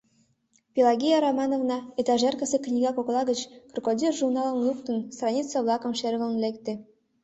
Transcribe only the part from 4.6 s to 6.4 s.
лукто, страница-влакым шерын